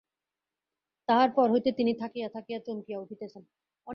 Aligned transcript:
তাহার 1.07 1.29
পর 1.35 1.47
হইতে 1.51 1.69
তিনি 1.71 1.91
থাকিয়া 1.93 2.27
থাকিয়া 2.29 2.59
চমকিয়া 2.59 2.99
উঠিতেছেন। 2.99 3.43